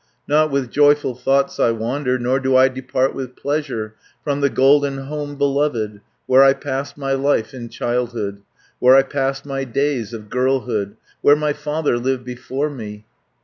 [0.27, 3.93] Not with joyful thoughts I wander Nor do I depart with pleasure
[4.23, 8.41] From the golden home beloved, Where I passed my life in childhood,
[8.79, 13.05] Where I passed my days of girlhood, Where my father lived before me.